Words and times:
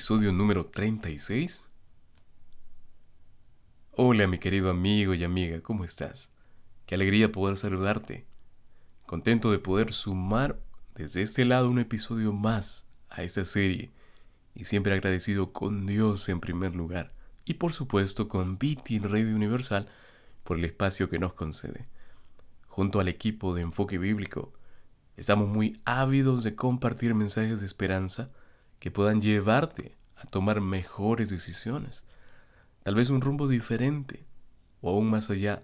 episodio 0.00 0.32
número 0.32 0.64
36. 0.64 1.68
Hola 3.90 4.26
mi 4.26 4.38
querido 4.38 4.70
amigo 4.70 5.12
y 5.12 5.24
amiga, 5.24 5.60
¿cómo 5.60 5.84
estás? 5.84 6.32
Qué 6.86 6.94
alegría 6.94 7.30
poder 7.32 7.58
saludarte. 7.58 8.24
Contento 9.04 9.52
de 9.52 9.58
poder 9.58 9.92
sumar 9.92 10.58
desde 10.94 11.20
este 11.20 11.44
lado 11.44 11.68
un 11.68 11.78
episodio 11.78 12.32
más 12.32 12.86
a 13.10 13.22
esta 13.24 13.44
serie 13.44 13.90
y 14.54 14.64
siempre 14.64 14.94
agradecido 14.94 15.52
con 15.52 15.86
Dios 15.86 16.30
en 16.30 16.40
primer 16.40 16.74
lugar 16.74 17.12
y 17.44 17.54
por 17.54 17.74
supuesto 17.74 18.26
con 18.26 18.58
Viti 18.58 19.00
Radio 19.00 19.36
Universal 19.36 19.86
por 20.44 20.56
el 20.58 20.64
espacio 20.64 21.10
que 21.10 21.18
nos 21.18 21.34
concede. 21.34 21.88
Junto 22.68 23.00
al 23.00 23.08
equipo 23.08 23.54
de 23.54 23.60
Enfoque 23.60 23.98
Bíblico, 23.98 24.54
estamos 25.18 25.50
muy 25.50 25.78
ávidos 25.84 26.42
de 26.42 26.56
compartir 26.56 27.14
mensajes 27.14 27.60
de 27.60 27.66
esperanza 27.66 28.30
que 28.78 28.90
puedan 28.90 29.20
llevarte 29.20 29.99
a 30.20 30.26
tomar 30.26 30.60
mejores 30.60 31.30
decisiones, 31.30 32.04
tal 32.82 32.94
vez 32.94 33.10
un 33.10 33.20
rumbo 33.20 33.48
diferente 33.48 34.26
o 34.82 34.90
aún 34.90 35.08
más 35.10 35.30
allá, 35.30 35.62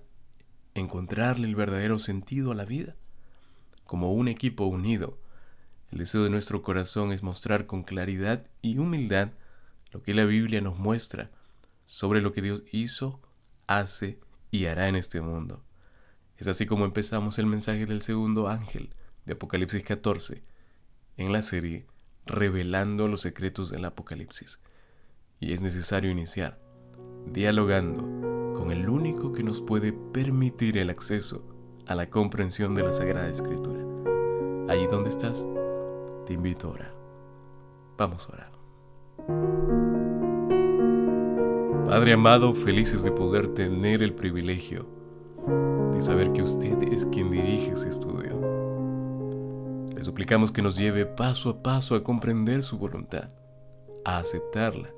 encontrarle 0.75 1.47
el 1.47 1.55
verdadero 1.55 1.99
sentido 1.99 2.53
a 2.53 2.55
la 2.55 2.65
vida. 2.65 2.97
Como 3.85 4.13
un 4.13 4.29
equipo 4.29 4.65
unido, 4.65 5.19
el 5.91 5.99
deseo 5.99 6.25
de 6.25 6.31
nuestro 6.31 6.63
corazón 6.63 7.13
es 7.13 7.23
mostrar 7.23 7.67
con 7.67 7.83
claridad 7.83 8.47
y 8.63 8.79
humildad 8.79 9.31
lo 9.93 10.03
que 10.03 10.15
la 10.15 10.25
Biblia 10.25 10.61
nos 10.61 10.79
muestra 10.79 11.31
sobre 11.85 12.21
lo 12.21 12.33
que 12.33 12.43
Dios 12.43 12.63
hizo, 12.73 13.21
hace 13.67 14.19
y 14.51 14.67
hará 14.67 14.89
en 14.89 14.97
este 14.97 15.21
mundo. 15.21 15.65
Es 16.37 16.49
así 16.49 16.67
como 16.67 16.85
empezamos 16.85 17.39
el 17.39 17.47
mensaje 17.47 17.87
del 17.87 18.03
segundo 18.03 18.49
ángel 18.49 18.95
de 19.25 19.35
Apocalipsis 19.35 19.85
14 19.85 20.43
en 21.17 21.33
la 21.33 21.43
serie 21.43 21.87
Revelando 22.27 23.09
los 23.09 23.23
secretos 23.23 23.71
del 23.71 23.85
Apocalipsis. 23.85 24.61
Y 25.41 25.53
es 25.53 25.63
necesario 25.63 26.11
iniciar 26.11 26.67
dialogando 27.33 28.03
con 28.55 28.71
el 28.71 28.89
único 28.89 29.33
que 29.33 29.43
nos 29.43 29.61
puede 29.61 29.93
permitir 29.93 30.79
el 30.79 30.91
acceso 30.91 31.45
a 31.87 31.95
la 31.95 32.09
comprensión 32.09 32.75
de 32.75 32.83
la 32.83 32.93
Sagrada 32.93 33.29
Escritura. 33.29 33.81
Allí 34.69 34.87
donde 34.87 35.11
estás, 35.11 35.47
te 36.25 36.33
invito 36.33 36.69
a 36.69 36.71
orar. 36.71 36.95
Vamos 37.97 38.29
a 38.29 38.33
orar. 38.33 38.53
Padre 41.87 42.15
amado, 42.15 42.55
felices 42.55 43.05
de 43.05 43.13
poder 43.13 43.49
tener 43.49 44.03
el 44.03 44.15
privilegio 44.15 44.87
de 45.93 46.03
saber 46.03 46.33
que 46.33 46.43
usted 46.43 46.83
es 46.83 47.07
quien 47.07 47.31
dirige 47.31 47.73
ese 47.73 47.89
estudio. 47.89 48.36
Le 49.97 50.03
suplicamos 50.03 50.53
que 50.53 50.61
nos 50.61 50.77
lleve 50.77 51.07
paso 51.07 51.49
a 51.49 51.63
paso 51.63 51.95
a 51.95 52.05
comprender 52.05 52.63
su 52.63 52.77
voluntad, 52.77 53.31
a 54.05 54.19
aceptarla 54.19 54.91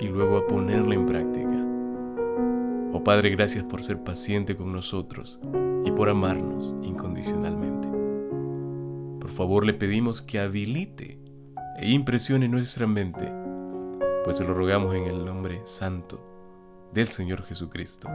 y 0.00 0.08
luego 0.08 0.36
a 0.36 0.46
ponerla 0.48 0.96
en 0.96 1.06
práctica. 1.06 1.64
Oh 2.92 3.04
Padre, 3.04 3.30
gracias 3.30 3.62
por 3.62 3.84
ser 3.84 4.02
paciente 4.02 4.56
con 4.56 4.72
nosotros 4.72 5.38
y 5.84 5.92
por 5.92 6.08
amarnos 6.08 6.74
incondicionalmente. 6.82 7.86
Por 9.20 9.30
favor, 9.30 9.64
le 9.64 9.72
pedimos 9.72 10.20
que 10.20 10.40
habilite 10.40 11.20
e 11.78 11.92
impresione 11.92 12.48
nuestra 12.48 12.88
mente, 12.88 13.32
pues 14.24 14.38
se 14.38 14.44
lo 14.44 14.52
rogamos 14.52 14.96
en 14.96 15.04
el 15.04 15.24
nombre 15.24 15.62
santo 15.64 16.20
del 16.92 17.06
Señor 17.06 17.44
Jesucristo. 17.44 18.08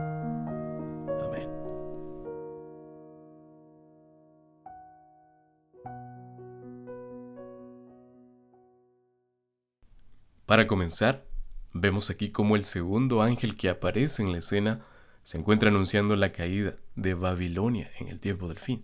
Para 10.49 10.65
comenzar, 10.65 11.27
vemos 11.73 12.09
aquí 12.09 12.31
cómo 12.31 12.55
el 12.55 12.65
segundo 12.65 13.21
ángel 13.21 13.55
que 13.55 13.69
aparece 13.69 14.23
en 14.23 14.31
la 14.31 14.39
escena 14.39 14.83
se 15.21 15.37
encuentra 15.37 15.69
anunciando 15.69 16.15
la 16.15 16.31
caída 16.31 16.75
de 16.95 17.13
Babilonia 17.13 17.87
en 17.99 18.07
el 18.07 18.19
tiempo 18.19 18.47
del 18.47 18.57
fin. 18.57 18.83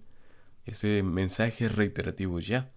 Ese 0.65 1.01
mensaje 1.01 1.67
reiterativo 1.67 2.39
ya. 2.39 2.69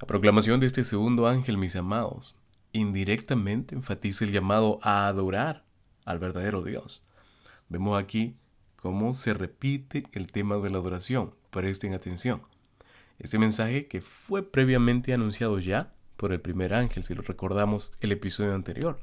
La 0.00 0.06
proclamación 0.06 0.60
de 0.60 0.68
este 0.68 0.84
segundo 0.84 1.26
ángel, 1.26 1.58
mis 1.58 1.74
amados, 1.74 2.36
indirectamente 2.70 3.74
enfatiza 3.74 4.24
el 4.24 4.30
llamado 4.30 4.78
a 4.82 5.08
adorar 5.08 5.64
al 6.04 6.20
verdadero 6.20 6.62
Dios. 6.62 7.04
Vemos 7.68 8.00
aquí 8.00 8.36
cómo 8.76 9.12
se 9.12 9.34
repite 9.34 10.04
el 10.12 10.30
tema 10.30 10.58
de 10.58 10.70
la 10.70 10.78
adoración. 10.78 11.34
Presten 11.50 11.94
atención. 11.94 12.42
Este 13.18 13.40
mensaje 13.40 13.88
que 13.88 14.00
fue 14.00 14.48
previamente 14.48 15.12
anunciado 15.12 15.58
ya 15.58 15.97
por 16.18 16.32
el 16.32 16.40
primer 16.40 16.74
ángel, 16.74 17.04
si 17.04 17.14
lo 17.14 17.22
recordamos 17.22 17.92
el 18.00 18.10
episodio 18.10 18.54
anterior. 18.54 18.98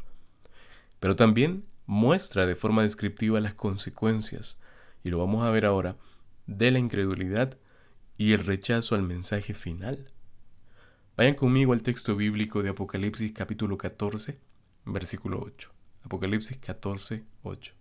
Pero 0.99 1.15
también 1.15 1.65
muestra 1.85 2.45
de 2.45 2.55
forma 2.55 2.83
descriptiva 2.83 3.39
las 3.39 3.53
consecuencias, 3.53 4.59
y 5.01 5.09
lo 5.09 5.17
vamos 5.17 5.43
a 5.43 5.49
ver 5.49 5.65
ahora, 5.65 5.95
de 6.45 6.71
la 6.71 6.79
incredulidad 6.79 7.57
y 8.17 8.33
el 8.33 8.43
rechazo 8.43 8.95
al 8.95 9.03
mensaje 9.03 9.53
final. 9.53 10.11
Vayan 11.15 11.35
conmigo 11.35 11.71
al 11.71 11.83
texto 11.83 12.17
bíblico 12.17 12.61
de 12.61 12.69
Apocalipsis 12.69 13.31
capítulo 13.31 13.77
14, 13.77 14.37
versículo 14.83 15.41
8. 15.41 15.71
Apocalipsis 16.03 16.57
14, 16.57 17.23
8. 17.43 17.73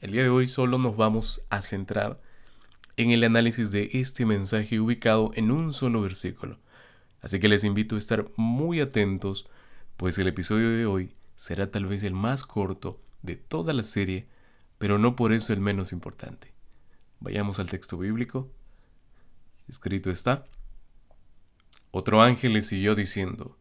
El 0.00 0.10
día 0.10 0.24
de 0.24 0.30
hoy 0.30 0.48
solo 0.48 0.78
nos 0.78 0.96
vamos 0.96 1.42
a 1.48 1.62
centrar 1.62 2.20
en 2.96 3.12
el 3.12 3.22
análisis 3.22 3.70
de 3.70 3.90
este 3.92 4.26
mensaje 4.26 4.80
ubicado 4.80 5.30
en 5.34 5.52
un 5.52 5.72
solo 5.72 6.02
versículo. 6.02 6.58
Así 7.24 7.40
que 7.40 7.48
les 7.48 7.64
invito 7.64 7.94
a 7.94 7.98
estar 7.98 8.30
muy 8.36 8.82
atentos, 8.82 9.48
pues 9.96 10.18
el 10.18 10.28
episodio 10.28 10.68
de 10.68 10.84
hoy 10.84 11.14
será 11.36 11.70
tal 11.70 11.86
vez 11.86 12.02
el 12.02 12.12
más 12.12 12.42
corto 12.42 13.00
de 13.22 13.34
toda 13.34 13.72
la 13.72 13.82
serie, 13.82 14.28
pero 14.76 14.98
no 14.98 15.16
por 15.16 15.32
eso 15.32 15.54
el 15.54 15.60
menos 15.60 15.94
importante. 15.94 16.52
Vayamos 17.20 17.58
al 17.60 17.70
texto 17.70 17.96
bíblico. 17.96 18.50
Escrito 19.68 20.10
está. 20.10 20.44
Otro 21.92 22.20
ángel 22.20 22.52
le 22.52 22.62
siguió 22.62 22.94
diciendo, 22.94 23.56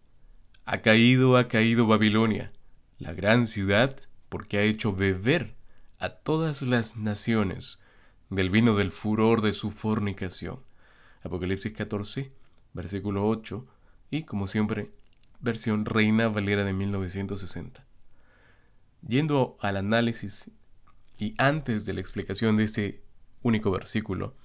Ha 0.65 0.81
caído, 0.81 1.37
ha 1.37 1.47
caído 1.47 1.87
Babilonia 1.87 2.51
la 2.99 3.13
gran 3.13 3.47
ciudad, 3.47 3.95
porque 4.27 4.57
ha 4.57 4.63
hecho 4.63 4.93
beber 4.93 5.55
a 5.99 6.09
todas 6.09 6.63
las 6.63 6.97
naciones 6.97 7.79
del 8.29 8.49
vino 8.49 8.75
del 8.75 8.91
furor 8.91 9.39
de 9.39 9.53
su 9.53 9.71
fornicación. 9.71 10.59
Apocalipsis 11.23 11.71
14, 11.71 12.42
versículo 12.73 13.27
8, 13.27 13.65
y 14.11 14.23
como 14.23 14.47
siempre, 14.47 14.91
versión 15.39 15.85
Reina 15.85 16.27
Valera 16.27 16.63
de 16.63 16.73
1960. 16.73 17.85
Yendo 19.07 19.57
al 19.59 19.77
análisis 19.77 20.49
y 21.17 21.35
antes 21.37 21.85
de 21.85 21.93
la 21.93 22.01
explicación 22.01 22.57
de 22.57 22.63
este 22.63 23.03
único 23.41 23.71
versículo, 23.71 24.35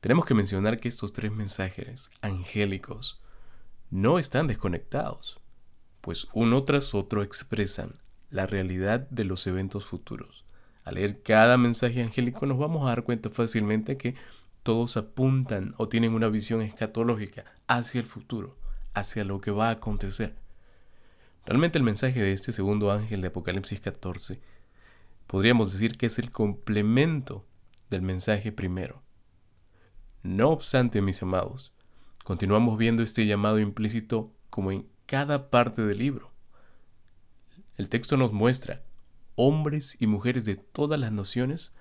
tenemos 0.00 0.26
que 0.26 0.34
mencionar 0.34 0.78
que 0.78 0.88
estos 0.88 1.12
tres 1.12 1.32
mensajes 1.32 2.10
angélicos 2.20 3.20
no 3.90 4.18
están 4.18 4.46
desconectados 4.46 5.40
pues 6.06 6.28
uno 6.34 6.62
tras 6.62 6.94
otro 6.94 7.24
expresan 7.24 7.96
la 8.30 8.46
realidad 8.46 9.08
de 9.10 9.24
los 9.24 9.44
eventos 9.48 9.86
futuros. 9.86 10.44
Al 10.84 10.94
leer 10.94 11.20
cada 11.20 11.58
mensaje 11.58 12.00
angélico 12.00 12.46
nos 12.46 12.58
vamos 12.58 12.84
a 12.84 12.90
dar 12.90 13.02
cuenta 13.02 13.28
fácilmente 13.28 13.96
que 13.96 14.14
todos 14.66 14.96
apuntan 14.96 15.74
o 15.76 15.88
tienen 15.88 16.12
una 16.12 16.28
visión 16.28 16.60
escatológica 16.60 17.44
hacia 17.68 18.00
el 18.00 18.06
futuro, 18.08 18.58
hacia 18.94 19.22
lo 19.22 19.40
que 19.40 19.52
va 19.52 19.68
a 19.68 19.74
acontecer. 19.74 20.34
Realmente 21.44 21.78
el 21.78 21.84
mensaje 21.84 22.20
de 22.20 22.32
este 22.32 22.50
segundo 22.50 22.90
ángel 22.90 23.20
de 23.20 23.28
Apocalipsis 23.28 23.80
14 23.80 24.40
podríamos 25.28 25.72
decir 25.72 25.96
que 25.96 26.06
es 26.06 26.18
el 26.18 26.32
complemento 26.32 27.46
del 27.90 28.02
mensaje 28.02 28.50
primero. 28.50 29.04
No 30.24 30.50
obstante, 30.50 31.00
mis 31.00 31.22
amados, 31.22 31.72
continuamos 32.24 32.76
viendo 32.76 33.04
este 33.04 33.24
llamado 33.24 33.60
implícito 33.60 34.32
como 34.50 34.72
en 34.72 34.88
cada 35.06 35.48
parte 35.48 35.82
del 35.82 35.98
libro. 35.98 36.32
El 37.76 37.88
texto 37.88 38.16
nos 38.16 38.32
muestra, 38.32 38.82
hombres 39.36 39.96
y 40.00 40.08
mujeres 40.08 40.44
de 40.44 40.56
todas 40.56 40.98
las 40.98 41.12
naciones 41.12 41.72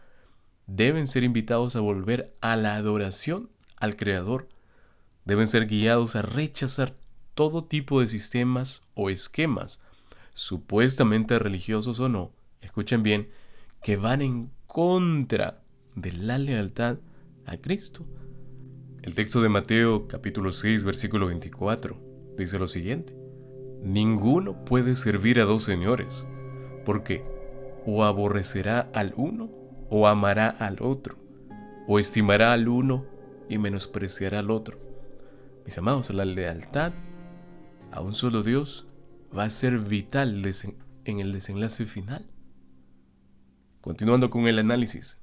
deben 0.68 1.08
ser 1.08 1.24
invitados 1.24 1.76
a 1.76 1.80
volver 1.80 2.34
a 2.42 2.56
la 2.56 2.76
adoración 2.76 3.50
al 3.78 3.96
Creador. 3.96 4.50
Deben 5.26 5.48
ser 5.48 5.68
guiados 5.68 6.16
a 6.16 6.22
rechazar 6.22 6.96
todo 7.34 7.66
tipo 7.66 8.02
de 8.02 8.08
sistemas 8.08 8.82
o 8.94 9.10
esquemas, 9.10 9.82
supuestamente 10.34 11.38
religiosos 11.40 12.00
o 12.00 12.10
no, 12.10 12.32
escuchen 12.62 13.04
bien, 13.04 13.30
que 13.82 13.98
van 13.98 14.22
en 14.22 14.52
contra 14.68 15.62
de 15.96 16.12
la 16.12 16.38
lealtad 16.38 16.98
a 17.46 17.58
Cristo. 17.58 18.06
El 19.02 19.14
texto 19.14 19.42
de 19.42 19.50
Mateo 19.50 20.08
capítulo 20.08 20.52
6 20.52 20.84
versículo 20.84 21.28
24 21.28 22.02
dice 22.38 22.58
lo 22.58 22.68
siguiente, 22.68 23.16
ninguno 23.84 24.66
puede 24.66 24.96
servir 24.96 25.40
a 25.40 25.46
dos 25.46 25.64
señores, 25.64 26.26
porque 26.86 27.24
o 27.86 28.04
aborrecerá 28.04 28.90
al 28.94 29.14
uno 29.16 29.55
o 29.90 30.08
amará 30.08 30.50
al 30.50 30.78
otro, 30.82 31.18
o 31.88 32.00
estimará 32.00 32.54
al 32.54 32.68
uno 32.68 33.06
y 33.50 33.58
menospreciará 33.58 34.40
al 34.40 34.52
otro. 34.52 34.80
Mis 35.66 35.78
amados, 35.78 36.10
la 36.12 36.26
lealtad 36.26 36.94
a 37.92 38.02
un 38.02 38.14
solo 38.14 38.44
Dios 38.44 38.88
va 39.36 39.44
a 39.44 39.50
ser 39.50 39.80
vital 39.80 40.44
en 41.06 41.20
el 41.20 41.34
desenlace 41.34 41.86
final. 41.86 42.28
Continuando 43.82 44.30
con 44.30 44.48
el 44.48 44.60
análisis, 44.60 45.18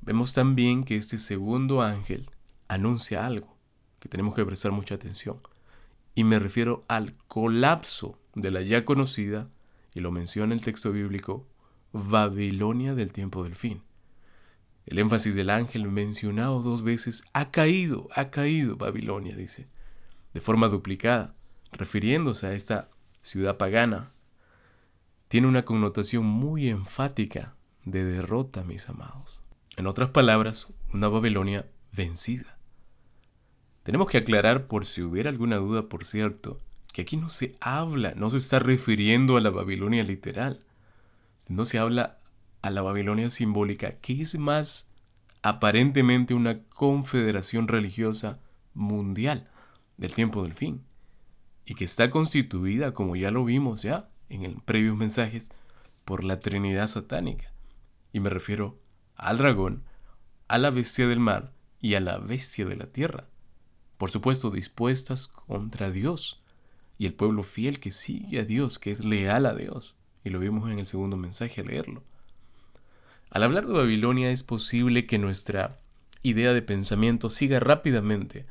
vemos 0.00 0.32
también 0.32 0.84
que 0.84 0.96
este 0.96 1.18
segundo 1.18 1.82
ángel 1.82 2.30
anuncia 2.68 3.26
algo 3.26 3.56
que 4.00 4.08
tenemos 4.08 4.34
que 4.34 4.44
prestar 4.44 4.72
mucha 4.72 4.94
atención. 4.94 5.40
Y 6.14 6.24
me 6.24 6.38
refiero 6.38 6.84
al 6.88 7.14
colapso 7.28 8.18
de 8.34 8.50
la 8.50 8.62
ya 8.62 8.84
conocida, 8.84 9.48
y 9.94 10.00
lo 10.00 10.10
menciona 10.10 10.54
el 10.54 10.60
texto 10.60 10.92
bíblico, 10.92 11.46
Babilonia 11.96 12.94
del 12.94 13.12
tiempo 13.12 13.42
del 13.42 13.56
fin. 13.56 13.82
El 14.86 14.98
énfasis 15.00 15.34
del 15.34 15.50
ángel 15.50 15.90
mencionado 15.90 16.62
dos 16.62 16.82
veces 16.82 17.24
ha 17.32 17.50
caído, 17.50 18.08
ha 18.14 18.30
caído 18.30 18.76
Babilonia, 18.76 19.34
dice, 19.34 19.68
de 20.32 20.40
forma 20.40 20.68
duplicada, 20.68 21.34
refiriéndose 21.72 22.46
a 22.46 22.52
esta 22.52 22.88
ciudad 23.20 23.56
pagana. 23.56 24.12
Tiene 25.28 25.48
una 25.48 25.64
connotación 25.64 26.24
muy 26.24 26.68
enfática 26.68 27.56
de 27.84 28.04
derrota, 28.04 28.62
mis 28.62 28.88
amados. 28.88 29.42
En 29.76 29.86
otras 29.86 30.10
palabras, 30.10 30.68
una 30.92 31.08
Babilonia 31.08 31.66
vencida. 31.92 32.58
Tenemos 33.82 34.08
que 34.08 34.18
aclarar, 34.18 34.66
por 34.66 34.84
si 34.84 35.02
hubiera 35.02 35.30
alguna 35.30 35.56
duda, 35.56 35.88
por 35.88 36.04
cierto, 36.04 36.58
que 36.92 37.02
aquí 37.02 37.16
no 37.16 37.28
se 37.28 37.56
habla, 37.60 38.14
no 38.16 38.30
se 38.30 38.38
está 38.38 38.58
refiriendo 38.58 39.36
a 39.36 39.40
la 39.40 39.50
Babilonia 39.50 40.02
literal, 40.02 40.65
no 41.48 41.64
se 41.64 41.78
habla 41.78 42.18
a 42.62 42.70
la 42.70 42.82
Babilonia 42.82 43.30
simbólica, 43.30 43.92
que 43.98 44.20
es 44.20 44.38
más 44.38 44.88
aparentemente 45.42 46.34
una 46.34 46.64
confederación 46.64 47.68
religiosa 47.68 48.40
mundial 48.74 49.48
del 49.96 50.14
tiempo 50.14 50.42
del 50.42 50.54
fin, 50.54 50.84
y 51.64 51.74
que 51.74 51.84
está 51.84 52.10
constituida, 52.10 52.92
como 52.92 53.16
ya 53.16 53.30
lo 53.30 53.44
vimos 53.44 53.82
ya 53.82 54.08
en 54.28 54.44
el 54.44 54.56
previos 54.62 54.96
mensajes, 54.96 55.50
por 56.04 56.24
la 56.24 56.40
Trinidad 56.40 56.86
satánica. 56.86 57.52
Y 58.12 58.20
me 58.20 58.30
refiero 58.30 58.78
al 59.16 59.38
dragón, 59.38 59.84
a 60.48 60.58
la 60.58 60.70
bestia 60.70 61.08
del 61.08 61.20
mar 61.20 61.52
y 61.80 61.94
a 61.94 62.00
la 62.00 62.18
bestia 62.18 62.64
de 62.64 62.76
la 62.76 62.86
tierra. 62.86 63.26
Por 63.98 64.10
supuesto, 64.10 64.50
dispuestas 64.50 65.28
contra 65.28 65.90
Dios 65.90 66.42
y 66.98 67.06
el 67.06 67.14
pueblo 67.14 67.42
fiel 67.42 67.80
que 67.80 67.90
sigue 67.90 68.40
a 68.40 68.44
Dios, 68.44 68.78
que 68.78 68.90
es 68.90 69.04
leal 69.04 69.46
a 69.46 69.54
Dios. 69.54 69.95
Y 70.26 70.30
lo 70.30 70.40
vimos 70.40 70.68
en 70.68 70.80
el 70.80 70.86
segundo 70.86 71.16
mensaje 71.16 71.60
al 71.60 71.68
leerlo. 71.68 72.02
Al 73.30 73.44
hablar 73.44 73.64
de 73.64 73.74
Babilonia 73.74 74.32
es 74.32 74.42
posible 74.42 75.06
que 75.06 75.18
nuestra 75.18 75.78
idea 76.24 76.52
de 76.52 76.62
pensamiento 76.62 77.30
siga 77.30 77.60
rápidamente 77.60 78.44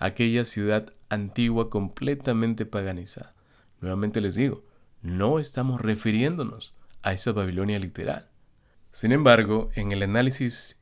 aquella 0.00 0.44
ciudad 0.44 0.92
antigua 1.08 1.70
completamente 1.70 2.66
paganizada. 2.66 3.36
Nuevamente 3.80 4.20
les 4.20 4.34
digo, 4.34 4.64
no 5.00 5.38
estamos 5.38 5.80
refiriéndonos 5.80 6.74
a 7.04 7.12
esa 7.12 7.30
Babilonia 7.30 7.78
literal. 7.78 8.28
Sin 8.90 9.12
embargo, 9.12 9.70
en 9.76 9.92
el 9.92 10.02
análisis 10.02 10.76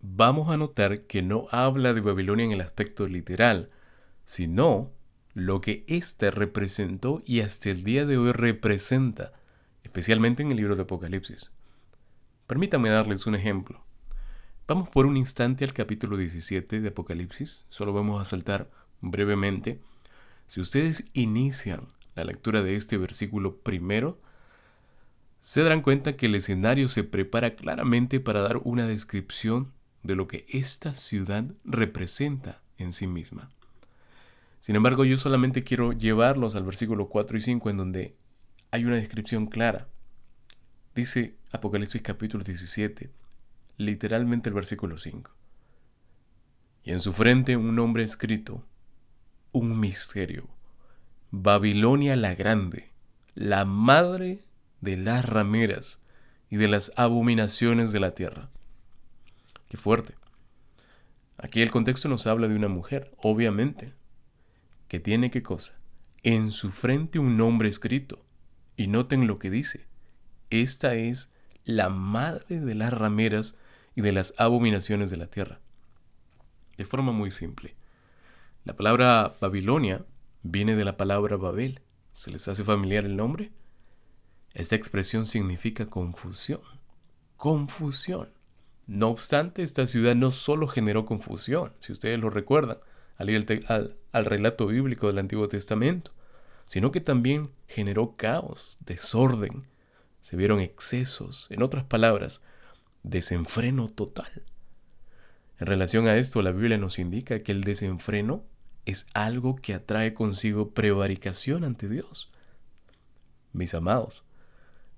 vamos 0.00 0.50
a 0.50 0.56
notar 0.56 1.02
que 1.02 1.22
no 1.22 1.46
habla 1.52 1.94
de 1.94 2.00
Babilonia 2.00 2.46
en 2.46 2.50
el 2.50 2.62
aspecto 2.62 3.06
literal, 3.06 3.70
sino 4.24 4.90
lo 5.34 5.60
que 5.60 5.84
ésta 5.86 6.32
representó 6.32 7.22
y 7.24 7.42
hasta 7.42 7.70
el 7.70 7.84
día 7.84 8.06
de 8.06 8.18
hoy 8.18 8.32
representa, 8.32 9.34
especialmente 9.88 10.42
en 10.42 10.50
el 10.50 10.58
libro 10.58 10.76
de 10.76 10.82
Apocalipsis. 10.82 11.50
Permítanme 12.46 12.90
darles 12.90 13.26
un 13.26 13.34
ejemplo. 13.34 13.82
Vamos 14.66 14.90
por 14.90 15.06
un 15.06 15.16
instante 15.16 15.64
al 15.64 15.72
capítulo 15.72 16.18
17 16.18 16.82
de 16.82 16.88
Apocalipsis, 16.88 17.64
solo 17.70 17.94
vamos 17.94 18.20
a 18.20 18.26
saltar 18.26 18.70
brevemente. 19.00 19.80
Si 20.46 20.60
ustedes 20.60 21.04
inician 21.14 21.88
la 22.14 22.24
lectura 22.24 22.62
de 22.62 22.76
este 22.76 22.98
versículo 22.98 23.56
primero, 23.60 24.20
se 25.40 25.62
darán 25.62 25.80
cuenta 25.80 26.16
que 26.16 26.26
el 26.26 26.34
escenario 26.34 26.88
se 26.88 27.02
prepara 27.02 27.56
claramente 27.56 28.20
para 28.20 28.42
dar 28.42 28.58
una 28.64 28.86
descripción 28.86 29.72
de 30.02 30.16
lo 30.16 30.28
que 30.28 30.44
esta 30.50 30.94
ciudad 30.94 31.46
representa 31.64 32.60
en 32.76 32.92
sí 32.92 33.06
misma. 33.06 33.50
Sin 34.60 34.76
embargo, 34.76 35.06
yo 35.06 35.16
solamente 35.16 35.64
quiero 35.64 35.92
llevarlos 35.92 36.56
al 36.56 36.64
versículo 36.64 37.08
4 37.08 37.38
y 37.38 37.40
5 37.40 37.70
en 37.70 37.76
donde 37.78 38.16
hay 38.70 38.84
una 38.84 38.96
descripción 38.96 39.46
clara. 39.46 39.88
Dice 40.94 41.36
Apocalipsis 41.52 42.02
capítulo 42.02 42.44
17, 42.44 43.10
literalmente 43.76 44.48
el 44.50 44.54
versículo 44.54 44.98
5. 44.98 45.30
Y 46.84 46.92
en 46.92 47.00
su 47.00 47.12
frente 47.12 47.56
un 47.56 47.74
nombre 47.74 48.02
escrito, 48.02 48.66
un 49.52 49.78
misterio, 49.80 50.48
Babilonia 51.30 52.16
la 52.16 52.34
grande, 52.34 52.90
la 53.34 53.64
madre 53.64 54.40
de 54.80 54.96
las 54.96 55.24
rameras 55.24 56.02
y 56.50 56.56
de 56.56 56.68
las 56.68 56.92
abominaciones 56.96 57.92
de 57.92 58.00
la 58.00 58.14
tierra. 58.14 58.50
Qué 59.68 59.76
fuerte. 59.76 60.14
Aquí 61.36 61.62
el 61.62 61.70
contexto 61.70 62.08
nos 62.08 62.26
habla 62.26 62.48
de 62.48 62.56
una 62.56 62.68
mujer, 62.68 63.14
obviamente, 63.18 63.94
que 64.88 65.00
tiene 65.00 65.30
qué 65.30 65.42
cosa? 65.42 65.78
En 66.22 66.50
su 66.50 66.70
frente 66.70 67.18
un 67.18 67.36
nombre 67.36 67.68
escrito. 67.68 68.24
Y 68.78 68.86
noten 68.86 69.26
lo 69.26 69.38
que 69.38 69.50
dice. 69.50 69.86
Esta 70.48 70.94
es 70.94 71.30
la 71.64 71.90
madre 71.90 72.60
de 72.60 72.74
las 72.74 72.94
rameras 72.94 73.56
y 73.94 74.00
de 74.00 74.12
las 74.12 74.32
abominaciones 74.38 75.10
de 75.10 75.18
la 75.18 75.26
tierra. 75.26 75.60
De 76.78 76.86
forma 76.86 77.12
muy 77.12 77.30
simple. 77.30 77.74
La 78.64 78.76
palabra 78.76 79.34
Babilonia 79.40 80.06
viene 80.44 80.76
de 80.76 80.84
la 80.84 80.96
palabra 80.96 81.36
Babel. 81.36 81.82
¿Se 82.12 82.30
les 82.30 82.46
hace 82.48 82.64
familiar 82.64 83.04
el 83.04 83.16
nombre? 83.16 83.50
Esta 84.54 84.76
expresión 84.76 85.26
significa 85.26 85.86
confusión. 85.86 86.60
Confusión. 87.36 88.30
No 88.86 89.08
obstante, 89.08 89.62
esta 89.62 89.86
ciudad 89.86 90.14
no 90.14 90.30
solo 90.30 90.68
generó 90.68 91.04
confusión, 91.04 91.72
si 91.80 91.92
ustedes 91.92 92.18
lo 92.18 92.30
recuerdan, 92.30 92.78
al 93.16 93.28
ir 93.28 93.64
al, 93.68 94.24
relato 94.24 94.66
bíblico 94.68 95.08
del 95.08 95.18
Antiguo 95.18 95.48
Testamento, 95.48 96.12
sino 96.68 96.92
que 96.92 97.00
también 97.00 97.50
generó 97.66 98.14
caos, 98.16 98.78
desorden, 98.84 99.66
se 100.20 100.36
vieron 100.36 100.60
excesos, 100.60 101.48
en 101.50 101.62
otras 101.62 101.84
palabras, 101.84 102.40
desenfreno 103.02 103.88
total. 103.88 104.44
En 105.58 105.66
relación 105.66 106.06
a 106.06 106.16
esto, 106.16 106.40
la 106.42 106.52
Biblia 106.52 106.78
nos 106.78 107.00
indica 107.00 107.42
que 107.42 107.50
el 107.50 107.64
desenfreno 107.64 108.44
es 108.84 109.06
algo 109.12 109.56
que 109.56 109.74
atrae 109.74 110.14
consigo 110.14 110.70
prevaricación 110.70 111.64
ante 111.64 111.88
Dios. 111.88 112.30
Mis 113.52 113.74
amados, 113.74 114.24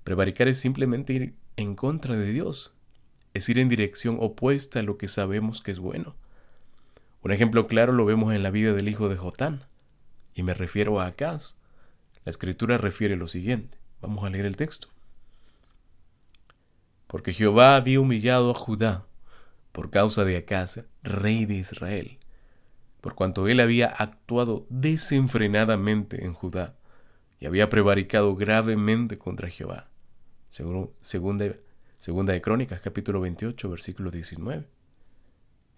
Prevaricar 0.05 0.49
es 0.49 0.59
simplemente 0.59 1.13
ir 1.13 1.35
en 1.57 1.75
contra 1.75 2.17
de 2.17 2.33
Dios, 2.33 2.73
es 3.35 3.49
ir 3.49 3.59
en 3.59 3.69
dirección 3.69 4.17
opuesta 4.19 4.81
a 4.81 4.83
lo 4.83 4.97
que 4.97 5.09
sabemos 5.09 5.63
que 5.63 5.71
es 5.71 5.79
bueno. 5.79 6.17
Un 7.23 7.33
ejemplo 7.33 7.67
claro 7.67 7.93
lo 7.93 8.07
vemos 8.07 8.35
en 8.35 8.43
la 8.43 8.51
vida 8.51 8.73
del 8.73 8.89
hijo 8.89 9.09
de 9.09 9.17
Jotán, 9.17 9.67
y 10.35 10.43
me 10.43 10.55
refiero 10.55 11.01
a 11.01 11.07
Acaz. 11.07 11.57
La 12.25 12.31
escritura 12.31 12.79
refiere 12.79 13.17
lo 13.17 13.29
siguiente. 13.29 13.79
Vamos 14.01 14.25
a 14.25 14.31
leer 14.31 14.47
el 14.47 14.57
texto. 14.57 14.89
Porque 17.07 17.33
Jehová 17.33 17.77
había 17.77 18.01
humillado 18.01 18.51
a 18.51 18.55
Judá 18.55 19.07
por 19.73 19.91
causa 19.91 20.25
de 20.25 20.37
Acaz, 20.37 20.85
rey 21.03 21.45
de 21.47 21.55
Israel, 21.55 22.19
por 23.01 23.15
cuanto 23.15 23.49
él 23.49 23.61
había 23.61 23.87
actuado 23.87 24.67
desenfrenadamente 24.69 26.25
en 26.25 26.35
Judá 26.35 26.77
y 27.39 27.47
había 27.47 27.71
prevaricado 27.71 28.37
gravemente 28.37 29.17
contra 29.19 29.49
Jehová 29.49 29.91
segunda, 30.51 31.47
segunda 31.99 32.33
de 32.33 32.43
Crónicas, 32.43 32.81
capítulo 32.81 33.21
28, 33.21 33.71
versículo 33.71 34.11
19. 34.11 34.67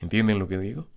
¿Entienden 0.01 0.39
lo 0.39 0.49
que 0.49 0.59
digo? 0.59 0.89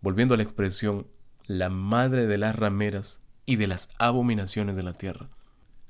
Volviendo 0.00 0.34
a 0.34 0.36
la 0.36 0.42
expresión, 0.42 1.06
la 1.46 1.68
madre 1.68 2.26
de 2.26 2.38
las 2.38 2.54
rameras 2.56 3.20
y 3.46 3.56
de 3.56 3.66
las 3.66 3.90
abominaciones 3.98 4.76
de 4.76 4.82
la 4.82 4.92
tierra. 4.92 5.28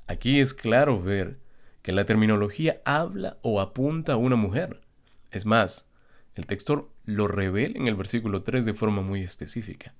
Aquí 0.07 0.39
es 0.39 0.53
claro 0.53 1.01
ver 1.01 1.39
que 1.81 1.91
la 1.91 2.05
terminología 2.05 2.81
habla 2.85 3.37
o 3.41 3.61
apunta 3.61 4.13
a 4.13 4.17
una 4.17 4.35
mujer. 4.35 4.81
Es 5.31 5.45
más, 5.45 5.87
el 6.35 6.45
texto 6.45 6.91
lo 7.05 7.27
revela 7.27 7.77
en 7.77 7.87
el 7.87 7.95
versículo 7.95 8.43
3 8.43 8.65
de 8.65 8.73
forma 8.73 9.01
muy 9.01 9.21
específica. 9.21 9.93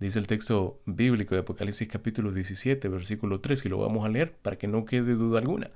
Dice 0.00 0.18
el 0.18 0.26
texto 0.26 0.80
bíblico 0.86 1.34
de 1.34 1.40
Apocalipsis 1.40 1.88
capítulo 1.88 2.32
17, 2.32 2.88
versículo 2.88 3.40
3, 3.40 3.64
y 3.64 3.68
lo 3.68 3.78
vamos 3.78 4.06
a 4.06 4.08
leer 4.08 4.32
para 4.32 4.56
que 4.56 4.68
no 4.68 4.84
quede 4.84 5.14
duda 5.14 5.40
alguna. 5.40 5.70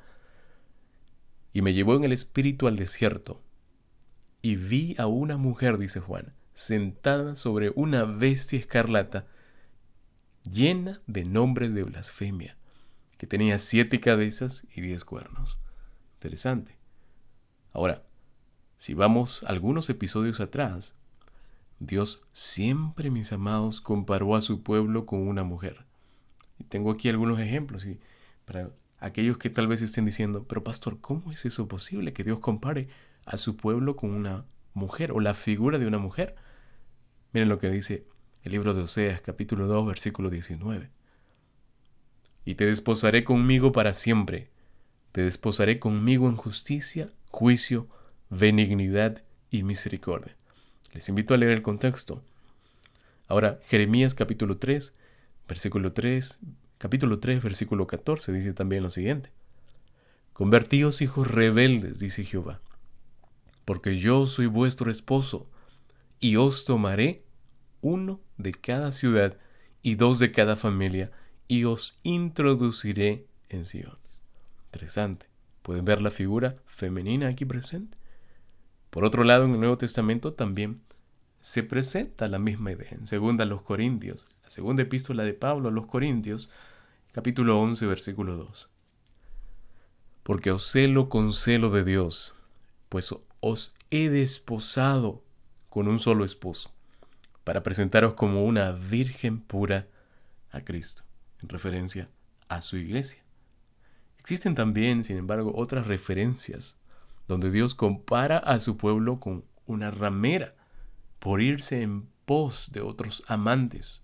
Y 1.52 1.62
me 1.62 1.74
llevó 1.74 1.96
en 1.96 2.04
el 2.04 2.12
espíritu 2.12 2.68
al 2.68 2.76
desierto. 2.76 3.42
Y 4.40 4.56
vi 4.56 4.94
a 4.98 5.06
una 5.06 5.36
mujer, 5.36 5.76
dice 5.76 6.00
Juan, 6.00 6.34
sentada 6.54 7.34
sobre 7.34 7.72
una 7.74 8.04
bestia 8.04 8.58
escarlata, 8.58 9.26
llena 10.44 11.00
de 11.06 11.24
nombres 11.24 11.74
de 11.74 11.84
blasfemia, 11.84 12.56
que 13.18 13.26
tenía 13.26 13.58
siete 13.58 14.00
cabezas 14.00 14.66
y 14.74 14.80
diez 14.80 15.04
cuernos. 15.04 15.58
Interesante. 16.14 16.76
Ahora, 17.72 18.02
si 18.76 18.94
vamos 18.94 19.44
algunos 19.44 19.88
episodios 19.90 20.40
atrás, 20.40 20.96
Dios 21.78 22.22
siempre, 22.32 23.10
mis 23.10 23.32
amados, 23.32 23.80
comparó 23.80 24.36
a 24.36 24.40
su 24.40 24.62
pueblo 24.62 25.06
con 25.06 25.26
una 25.26 25.44
mujer. 25.44 25.84
tengo 26.68 26.92
aquí 26.92 27.08
algunos 27.08 27.40
ejemplos 27.40 27.84
y 27.86 27.98
para 28.44 28.70
aquellos 29.00 29.36
que 29.36 29.50
tal 29.50 29.66
vez 29.66 29.82
estén 29.82 30.04
diciendo, 30.04 30.44
pero 30.48 30.62
pastor, 30.62 31.00
¿cómo 31.00 31.32
es 31.32 31.44
eso 31.44 31.66
posible 31.66 32.12
que 32.12 32.24
Dios 32.24 32.38
compare 32.38 32.88
a 33.24 33.36
su 33.36 33.56
pueblo 33.56 33.96
con 33.96 34.10
una 34.10 34.44
mujer 34.74 35.12
o 35.12 35.20
la 35.20 35.34
figura 35.34 35.78
de 35.78 35.86
una 35.86 35.98
mujer? 35.98 36.36
Miren 37.32 37.48
lo 37.48 37.58
que 37.58 37.68
dice 37.70 38.06
el 38.44 38.52
libro 38.52 38.74
de 38.74 38.82
Oseas 38.82 39.20
capítulo 39.20 39.66
2 39.66 39.86
versículo 39.86 40.28
19. 40.28 40.90
Y 42.44 42.56
te 42.56 42.66
desposaré 42.66 43.22
conmigo 43.22 43.70
para 43.70 43.94
siempre, 43.94 44.50
te 45.12 45.22
desposaré 45.22 45.78
conmigo 45.78 46.28
en 46.28 46.36
justicia, 46.36 47.08
juicio, 47.30 47.86
benignidad 48.30 49.22
y 49.50 49.62
misericordia. 49.62 50.36
Les 50.92 51.08
invito 51.08 51.34
a 51.34 51.36
leer 51.36 51.52
el 51.52 51.62
contexto. 51.62 52.22
Ahora, 53.28 53.60
Jeremías 53.66 54.14
capítulo 54.14 54.56
3, 54.56 54.92
versículo 55.46 55.92
3, 55.92 56.40
capítulo 56.78 57.20
3, 57.20 57.42
versículo 57.42 57.86
14 57.86 58.32
dice 58.32 58.54
también 58.54 58.82
lo 58.82 58.90
siguiente. 58.90 59.30
Convertíos 60.32 61.00
hijos 61.00 61.28
rebeldes, 61.28 62.00
dice 62.00 62.24
Jehová, 62.24 62.60
porque 63.64 63.98
yo 63.98 64.26
soy 64.26 64.46
vuestro 64.46 64.90
esposo, 64.90 65.48
y 66.18 66.36
os 66.36 66.64
tomaré 66.64 67.21
uno 67.82 68.20
de 68.38 68.52
cada 68.52 68.90
ciudad 68.92 69.36
y 69.82 69.96
dos 69.96 70.18
de 70.18 70.32
cada 70.32 70.56
familia, 70.56 71.10
y 71.48 71.64
os 71.64 71.98
introduciré 72.02 73.26
en 73.50 73.66
Sion. 73.66 73.98
Interesante. 74.66 75.26
¿Pueden 75.60 75.84
ver 75.84 76.00
la 76.00 76.10
figura 76.10 76.56
femenina 76.66 77.28
aquí 77.28 77.44
presente? 77.44 77.98
Por 78.90 79.04
otro 79.04 79.24
lado, 79.24 79.44
en 79.44 79.52
el 79.52 79.60
Nuevo 79.60 79.78
Testamento 79.78 80.32
también 80.32 80.80
se 81.40 81.62
presenta 81.62 82.28
la 82.28 82.38
misma 82.38 82.72
idea. 82.72 82.90
En 82.92 83.06
segunda 83.06 83.44
los 83.44 83.62
Corintios, 83.62 84.26
la 84.42 84.50
segunda 84.50 84.82
epístola 84.82 85.24
de 85.24 85.34
Pablo 85.34 85.68
a 85.68 85.72
los 85.72 85.86
Corintios, 85.86 86.50
capítulo 87.12 87.60
11, 87.60 87.86
versículo 87.86 88.36
2. 88.36 88.70
Porque 90.22 90.52
os 90.52 90.70
celo 90.70 91.08
con 91.08 91.34
celo 91.34 91.70
de 91.70 91.84
Dios, 91.84 92.34
pues 92.88 93.14
os 93.40 93.74
he 93.90 94.08
desposado 94.08 95.22
con 95.68 95.88
un 95.88 95.98
solo 95.98 96.24
esposo, 96.24 96.72
para 97.44 97.62
presentaros 97.62 98.14
como 98.14 98.44
una 98.44 98.72
virgen 98.72 99.40
pura 99.40 99.88
a 100.50 100.60
Cristo, 100.60 101.02
en 101.42 101.48
referencia 101.48 102.08
a 102.48 102.62
su 102.62 102.76
iglesia. 102.76 103.22
Existen 104.18 104.54
también, 104.54 105.02
sin 105.04 105.16
embargo, 105.16 105.52
otras 105.56 105.86
referencias 105.86 106.78
donde 107.26 107.50
Dios 107.50 107.74
compara 107.74 108.38
a 108.38 108.58
su 108.58 108.76
pueblo 108.76 109.18
con 109.18 109.44
una 109.66 109.90
ramera 109.90 110.54
por 111.18 111.40
irse 111.40 111.82
en 111.82 112.08
pos 112.24 112.70
de 112.72 112.80
otros 112.80 113.24
amantes. 113.26 114.02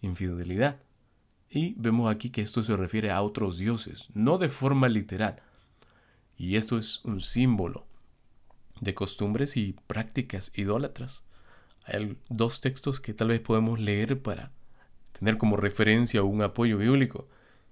Infidelidad. 0.00 0.80
Y 1.48 1.74
vemos 1.74 2.10
aquí 2.12 2.30
que 2.30 2.42
esto 2.42 2.62
se 2.62 2.76
refiere 2.76 3.10
a 3.10 3.22
otros 3.22 3.58
dioses, 3.58 4.08
no 4.14 4.38
de 4.38 4.48
forma 4.48 4.88
literal. 4.88 5.42
Y 6.36 6.56
esto 6.56 6.78
es 6.78 7.04
un 7.04 7.20
símbolo 7.20 7.86
de 8.80 8.94
costumbres 8.94 9.56
y 9.56 9.76
prácticas 9.86 10.50
idólatras. 10.54 11.24
Hay 11.84 12.16
dos 12.28 12.60
textos 12.60 13.00
que 13.00 13.12
tal 13.12 13.28
vez 13.28 13.40
podemos 13.40 13.80
leer 13.80 14.20
para 14.20 14.52
tener 15.18 15.38
como 15.38 15.56
referencia 15.56 16.22
un 16.22 16.42
apoyo 16.42 16.78
bíblico. 16.78 17.26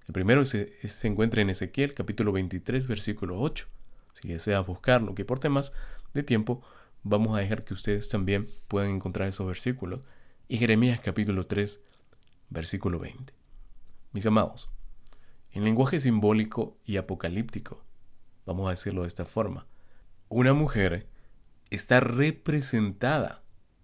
El 0.07 0.12
primero 0.14 0.45
se, 0.45 0.88
se 0.88 1.07
encuentra 1.07 1.43
en 1.43 1.50
Ezequiel 1.50 1.95
capítulo 1.95 2.33
23 2.33 2.87
versículo 2.87 3.40
8. 3.40 3.67
Si 4.14 4.29
deseas 4.29 4.67
buscarlo, 4.67 5.14
que 5.14 5.25
por 5.25 5.38
temas 5.38 5.73
de 6.12 6.23
tiempo 6.23 6.62
vamos 7.02 7.37
a 7.37 7.40
dejar 7.40 7.64
que 7.64 7.75
ustedes 7.75 8.09
también 8.09 8.49
puedan 8.69 8.90
encontrar 8.90 9.29
esos 9.29 9.47
versículos. 9.47 10.00
Y 10.49 10.59
Jeremías 10.59 11.00
capítulo 11.00 11.47
3, 11.47 11.81
versículo 12.49 12.99
20. 12.99 13.33
Mis 14.12 14.26
amados, 14.26 14.69
en 15.52 15.62
lenguaje 15.62 16.00
simbólico 16.00 16.76
y 16.85 16.97
apocalíptico, 16.97 17.85
vamos 18.45 18.67
a 18.67 18.71
decirlo 18.71 19.02
de 19.02 19.09
esta 19.09 19.25
forma, 19.25 19.67
una 20.29 20.52
mujer 20.52 21.07
está 21.71 22.00
representada 22.00 23.43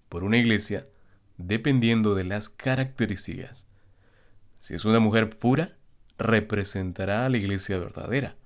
por 0.09 0.25
una 0.25 0.39
iglesia 0.39 0.87
dependiendo 1.39 2.15
de 2.15 2.25
las 2.25 2.49
características. 2.49 3.67
Si 4.59 4.75
es 4.75 4.85
una 4.85 5.01
mujer 5.01 5.31
pura, 5.31 5.77
representará 6.19 7.27
a 7.27 7.29
la 7.29 7.37
iglesia 7.37 7.79
verdadera. 7.79 8.37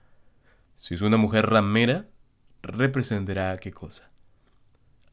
Si 0.77 0.95
es 0.95 1.03
una 1.03 1.17
mujer 1.17 1.47
ramera, 1.47 2.09
representará 2.63 3.53
a 3.53 3.59
qué 3.59 3.73
cosa? 3.73 4.11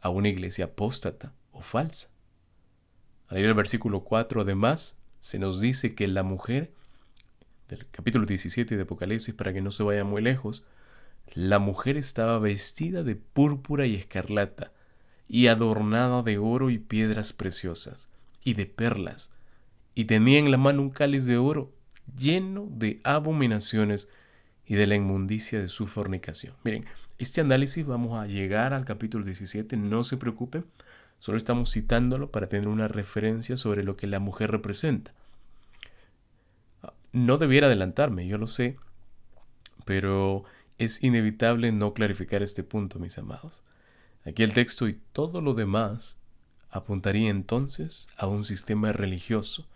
A 0.02 0.10
una 0.10 0.30
iglesia 0.30 0.66
apóstata 0.66 1.34
o 1.52 1.62
falsa. 1.62 2.10
Al 3.28 3.40
ir 3.40 3.48
al 3.48 3.54
versículo 3.54 4.02
4, 4.02 4.42
además, 4.42 4.98
se 5.20 5.40
nos 5.40 5.60
dice 5.60 5.94
que 5.96 6.08
la 6.08 6.24
mujer, 6.24 6.72
del 7.68 7.86
capítulo 7.90 8.26
17 8.26 8.76
de 8.76 8.84
Apocalipsis, 8.84 9.34
para 9.34 9.54
que 9.54 9.62
no 9.62 9.72
se 9.72 9.84
vaya 9.84 10.06
muy 10.06 10.22
lejos, 10.22 10.66
la 11.34 11.60
mujer 11.60 11.98
estaba 11.98 12.40
vestida 12.40 13.04
de 13.04 13.16
púrpura 13.16 13.86
y 13.86 13.96
escarlata, 13.96 14.72
y 15.28 15.48
adornada 15.48 16.24
de 16.24 16.38
oro 16.38 16.70
y 16.70 16.78
piedras 16.78 17.34
preciosas, 17.34 18.10
y 18.44 18.54
de 18.54 18.66
perlas, 18.66 19.32
y 19.96 20.06
tenía 20.06 20.40
en 20.40 20.52
la 20.52 20.58
mano 20.58 20.82
un 20.82 20.90
cáliz 20.90 21.26
de 21.26 21.38
oro 21.38 21.72
lleno 22.18 22.68
de 22.70 23.02
abominaciones 23.04 24.08
y 24.66 24.76
de 24.76 24.88
la 24.88 24.96
inmundicia 24.96 25.60
de 25.60 25.70
su 25.70 25.88
fornicación. 25.88 26.54
Miren, 26.64 26.86
este 27.18 27.42
análisis 27.42 27.86
vamos 27.86 28.20
a 28.20 28.28
llegar 28.28 28.74
al 28.74 28.86
capítulo 28.86 29.26
17, 29.26 29.76
no 29.78 30.04
se 30.04 30.18
preocupen, 30.18 30.66
solo 31.20 31.38
estamos 31.38 31.72
citándolo 31.72 32.32
para 32.32 32.48
tener 32.48 32.68
una 32.68 32.88
referencia 32.88 33.58
sobre 33.58 33.84
lo 33.84 33.98
que 33.98 34.08
la 34.08 34.20
mujer 34.20 34.52
representa. 34.52 35.14
No 37.12 37.38
debiera 37.38 37.68
adelantarme, 37.68 38.28
yo 38.28 38.38
lo 38.38 38.48
sé, 38.48 38.78
pero 39.86 40.44
es 40.78 41.02
inevitable 41.04 41.72
no 41.72 41.94
clarificar 41.94 42.44
este 42.44 42.64
punto, 42.64 43.00
mis 43.00 43.18
amados. 43.18 43.64
Aquí 44.28 44.44
el 44.44 44.54
texto 44.54 44.90
y 44.90 45.00
todo 45.14 45.40
lo 45.40 45.54
demás 45.54 46.18
apuntaría 46.70 47.30
entonces 47.30 48.10
a 48.18 48.28
un 48.28 48.44
sistema 48.44 48.92
religioso 48.92 49.70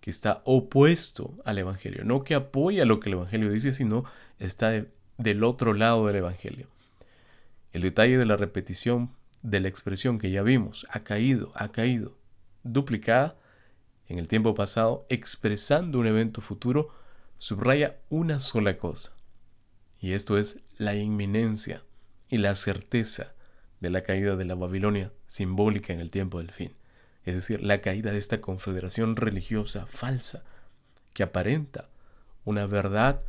que 0.00 0.10
está 0.10 0.42
opuesto 0.44 1.38
al 1.44 1.58
Evangelio, 1.58 2.02
no 2.04 2.24
que 2.24 2.34
apoya 2.34 2.84
lo 2.84 2.98
que 2.98 3.08
el 3.08 3.14
Evangelio 3.14 3.52
dice, 3.52 3.72
sino 3.72 4.04
está 4.40 4.84
del 5.16 5.44
otro 5.44 5.74
lado 5.74 6.08
del 6.08 6.16
Evangelio. 6.16 6.66
El 7.72 7.82
detalle 7.82 8.18
de 8.18 8.26
la 8.26 8.36
repetición 8.36 9.12
de 9.42 9.60
la 9.60 9.68
expresión 9.68 10.18
que 10.18 10.32
ya 10.32 10.42
vimos, 10.42 10.84
ha 10.90 11.04
caído, 11.04 11.52
ha 11.54 11.70
caído, 11.70 12.16
duplicada 12.64 13.36
en 14.08 14.18
el 14.18 14.26
tiempo 14.26 14.56
pasado, 14.56 15.06
expresando 15.08 16.00
un 16.00 16.08
evento 16.08 16.40
futuro, 16.40 16.88
subraya 17.38 17.98
una 18.08 18.40
sola 18.40 18.76
cosa. 18.76 19.12
Y 20.00 20.14
esto 20.14 20.36
es 20.36 20.58
la 20.78 20.96
inminencia 20.96 21.84
y 22.28 22.38
la 22.38 22.56
certeza 22.56 23.34
de 23.80 23.90
la 23.90 24.00
caída 24.02 24.36
de 24.36 24.44
la 24.44 24.54
Babilonia 24.54 25.12
simbólica 25.26 25.92
en 25.92 26.00
el 26.00 26.10
tiempo 26.10 26.38
del 26.38 26.50
fin 26.50 26.74
es 27.28 27.34
decir, 27.34 27.62
la 27.62 27.82
caída 27.82 28.10
de 28.10 28.16
esta 28.16 28.40
confederación 28.40 29.14
religiosa 29.14 29.84
falsa 29.84 30.44
que 31.12 31.22
aparenta 31.22 31.90
una 32.46 32.66
verdad 32.66 33.20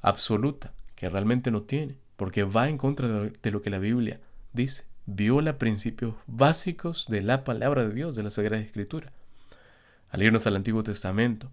absoluta 0.00 0.72
que 0.94 1.10
realmente 1.10 1.50
no 1.50 1.60
tiene, 1.62 1.98
porque 2.16 2.44
va 2.44 2.70
en 2.70 2.78
contra 2.78 3.06
de 3.06 3.50
lo 3.50 3.60
que 3.60 3.68
la 3.68 3.78
Biblia 3.78 4.18
dice, 4.54 4.86
viola 5.04 5.58
principios 5.58 6.14
básicos 6.26 7.06
de 7.08 7.20
la 7.20 7.44
palabra 7.44 7.86
de 7.86 7.92
Dios, 7.92 8.16
de 8.16 8.22
la 8.22 8.30
Sagrada 8.30 8.62
Escritura. 8.62 9.12
Al 10.08 10.22
irnos 10.22 10.46
al 10.46 10.56
Antiguo 10.56 10.82
Testamento, 10.82 11.52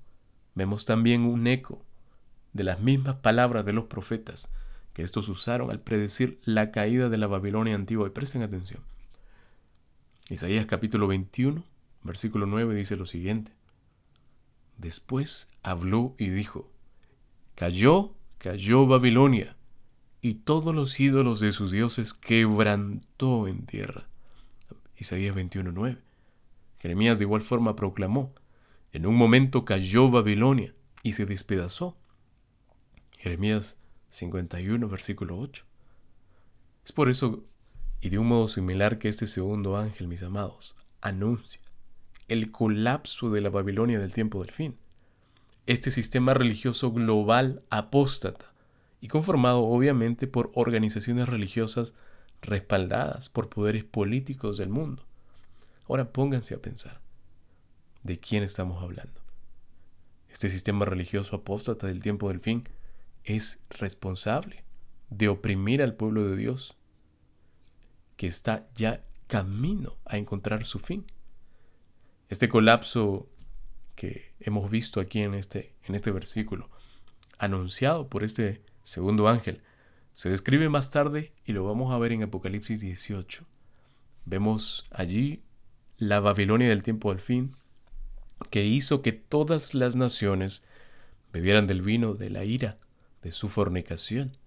vemos 0.55 0.85
también 0.85 1.25
un 1.25 1.45
eco 1.45 1.83
de 2.53 2.63
las 2.63 2.79
mismas 2.79 3.15
palabras 3.15 3.65
de 3.65 3.73
los 3.73 3.85
profetas 3.87 4.49
que 4.93 5.03
estos 5.03 5.29
usaron 5.29 5.71
al 5.71 5.79
predecir 5.79 6.39
la 6.43 6.71
caída 6.71 7.09
de 7.09 7.17
la 7.17 7.27
Babilonia 7.27 7.75
antigua. 7.75 8.07
Y 8.07 8.11
presten 8.11 8.41
atención. 8.41 8.81
Isaías 10.29 10.65
capítulo 10.65 11.07
21, 11.07 11.63
versículo 12.03 12.45
9 12.45 12.75
dice 12.75 12.95
lo 12.95 13.05
siguiente. 13.05 13.51
Después 14.77 15.49
habló 15.63 16.15
y 16.17 16.29
dijo, 16.29 16.71
Cayó, 17.55 18.13
cayó 18.37 18.87
Babilonia, 18.87 19.55
y 20.21 20.35
todos 20.35 20.73
los 20.73 20.99
ídolos 20.99 21.39
de 21.39 21.51
sus 21.51 21.71
dioses 21.71 22.13
quebrantó 22.13 23.47
en 23.47 23.65
tierra. 23.65 24.07
Isaías 24.97 25.35
21.9. 25.35 25.97
Jeremías 26.79 27.19
de 27.19 27.25
igual 27.25 27.41
forma 27.41 27.75
proclamó, 27.75 28.33
en 28.93 29.05
un 29.05 29.15
momento 29.15 29.65
cayó 29.65 30.09
Babilonia 30.09 30.73
y 31.03 31.13
se 31.13 31.25
despedazó. 31.25 31.97
Jeremías 33.17 33.77
51, 34.11 34.87
versículo 34.87 35.39
8. 35.39 35.65
Es 36.85 36.91
por 36.91 37.09
eso, 37.09 37.43
y 37.99 38.09
de 38.09 38.19
un 38.19 38.27
modo 38.27 38.47
similar 38.47 38.99
que 38.99 39.09
este 39.09 39.25
segundo 39.25 39.77
ángel, 39.77 40.07
mis 40.07 40.21
amados, 40.21 40.75
anuncia 41.01 41.61
el 42.27 42.51
colapso 42.51 43.29
de 43.29 43.41
la 43.41 43.49
Babilonia 43.49 43.99
del 43.99 44.13
tiempo 44.13 44.41
del 44.41 44.51
fin. 44.51 44.77
Este 45.65 45.91
sistema 45.91 46.33
religioso 46.33 46.91
global 46.91 47.63
apóstata 47.69 48.53
y 49.01 49.07
conformado 49.07 49.63
obviamente 49.63 50.27
por 50.27 50.51
organizaciones 50.53 51.27
religiosas 51.27 51.93
respaldadas 52.41 53.29
por 53.29 53.49
poderes 53.49 53.83
políticos 53.83 54.57
del 54.57 54.69
mundo. 54.69 55.05
Ahora 55.87 56.13
pónganse 56.13 56.55
a 56.55 56.61
pensar, 56.61 57.01
¿de 58.03 58.19
quién 58.19 58.43
estamos 58.43 58.81
hablando? 58.81 59.21
Este 60.29 60.49
sistema 60.49 60.85
religioso 60.85 61.35
apóstata 61.35 61.87
del 61.87 61.99
tiempo 61.99 62.29
del 62.29 62.39
fin 62.39 62.63
es 63.23 63.63
responsable 63.69 64.63
de 65.09 65.27
oprimir 65.27 65.81
al 65.81 65.95
pueblo 65.95 66.27
de 66.27 66.37
Dios, 66.37 66.75
que 68.15 68.27
está 68.27 68.67
ya 68.75 69.03
camino 69.27 69.97
a 70.05 70.17
encontrar 70.17 70.63
su 70.65 70.79
fin. 70.79 71.05
Este 72.29 72.49
colapso 72.49 73.29
que 73.95 74.33
hemos 74.39 74.69
visto 74.71 74.99
aquí 74.99 75.21
en 75.21 75.33
este, 75.33 75.73
en 75.83 75.95
este 75.95 76.11
versículo, 76.11 76.69
anunciado 77.37 78.07
por 78.07 78.23
este 78.23 78.61
segundo 78.83 79.27
ángel, 79.27 79.61
se 80.13 80.29
describe 80.29 80.69
más 80.69 80.91
tarde 80.91 81.33
y 81.45 81.53
lo 81.53 81.65
vamos 81.65 81.93
a 81.93 81.97
ver 81.97 82.11
en 82.11 82.23
Apocalipsis 82.23 82.79
18. 82.79 83.45
Vemos 84.25 84.85
allí 84.91 85.41
la 85.97 86.19
Babilonia 86.19 86.69
del 86.69 86.83
tiempo 86.83 87.11
del 87.11 87.21
fin, 87.21 87.55
que 88.49 88.65
hizo 88.65 89.01
que 89.01 89.11
todas 89.11 89.73
las 89.73 89.95
naciones 89.95 90.65
bebieran 91.31 91.67
del 91.67 91.81
vino 91.81 92.13
de 92.13 92.29
la 92.29 92.43
ira 92.43 92.77
de 93.21 93.31
su 93.31 93.49
fornicación. 93.49 94.37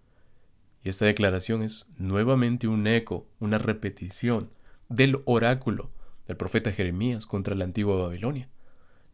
Y 0.82 0.88
esta 0.88 1.06
declaración 1.06 1.62
es 1.62 1.86
nuevamente 1.96 2.68
un 2.68 2.86
eco, 2.86 3.26
una 3.40 3.58
repetición 3.58 4.50
del 4.88 5.22
oráculo 5.24 5.90
del 6.26 6.36
profeta 6.36 6.72
Jeremías 6.72 7.26
contra 7.26 7.54
la 7.54 7.64
antigua 7.64 7.96
Babilonia. 7.96 8.48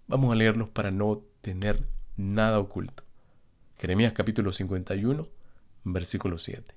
Vamos 0.07 0.33
a 0.33 0.37
leerlos 0.37 0.69
para 0.69 0.91
no 0.91 1.23
tener 1.41 1.87
nada 2.17 2.59
oculto. 2.59 3.05
Jeremías 3.79 4.13
capítulo 4.13 4.53
51, 4.53 5.29
versículo 5.85 6.39
7. 6.39 6.75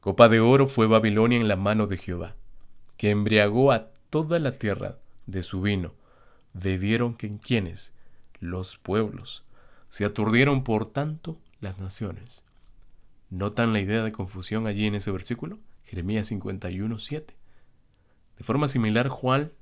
Copa 0.00 0.28
de 0.28 0.40
oro 0.40 0.68
fue 0.68 0.86
Babilonia 0.86 1.38
en 1.40 1.48
la 1.48 1.56
mano 1.56 1.86
de 1.86 1.96
Jehová, 1.96 2.36
que 2.96 3.10
embriagó 3.10 3.72
a 3.72 3.90
toda 4.10 4.38
la 4.38 4.58
tierra 4.58 4.98
de 5.26 5.42
su 5.42 5.60
vino. 5.60 5.94
Bebieron 6.52 7.14
quienes, 7.14 7.94
los 8.38 8.76
pueblos, 8.76 9.44
se 9.94 10.04
aturdieron 10.04 10.64
por 10.64 10.86
tanto 10.86 11.38
las 11.60 11.78
naciones. 11.78 12.42
¿Notan 13.30 13.72
la 13.72 13.78
idea 13.78 14.02
de 14.02 14.10
confusión 14.10 14.66
allí 14.66 14.86
en 14.86 14.96
ese 14.96 15.12
versículo? 15.12 15.60
Jeremías 15.84 16.26
51, 16.26 16.98
7. 16.98 17.36
De 18.36 18.42
forma 18.42 18.66
similar, 18.66 19.06
Juan, 19.06 19.52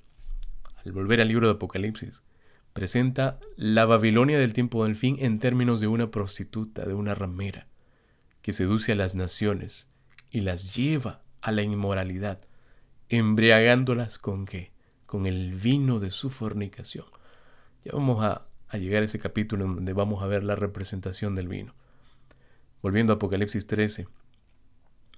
al 0.83 0.93
volver 0.93 1.21
al 1.21 1.29
libro 1.29 1.49
de 1.49 1.53
Apocalipsis, 1.53 2.23
presenta 2.73 3.41
la 3.57 3.85
Babilonia 3.85 4.39
del 4.39 4.55
tiempo 4.55 4.87
del 4.87 4.97
fin 4.97 5.19
en 5.19 5.39
términos 5.39 5.81
de 5.81 5.89
una 5.89 6.11
prostituta, 6.11 6.87
de 6.87 6.95
una 6.95 7.15
ramera, 7.15 7.67
que 8.41 8.55
seduce 8.55 8.93
a 8.93 8.97
las 8.97 9.15
naciones 9.15 9.87
y 10.31 10.41
las 10.41 10.75
lleva 10.75 11.21
a 11.43 11.53
la 11.53 11.61
inmoralidad, 11.61 12.41
embriagándolas 13.11 14.17
con 14.17 14.47
qué? 14.47 14.73
Con 15.05 15.27
el 15.27 15.53
vino 15.53 16.01
de 16.01 16.11
su 16.11 16.31
fornicación. 16.31 17.05
Ya 17.85 17.93
vamos 17.93 18.25
a, 18.25 18.49
a 18.73 18.79
llegar 18.79 19.03
a 19.03 19.05
ese 19.05 19.19
capítulo 19.19 19.67
en 19.67 19.75
donde 19.75 19.93
vamos 19.93 20.23
a 20.23 20.27
ver 20.27 20.45
la 20.45 20.57
representación 20.57 21.35
del 21.35 21.47
vino. 21.47 21.75
Volviendo 22.81 23.13
a 23.13 23.17
Apocalipsis 23.17 23.67
13, 23.67 24.09